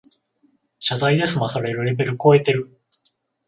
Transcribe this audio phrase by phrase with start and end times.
[0.79, 2.75] 謝罪で済まされるレベルこえてる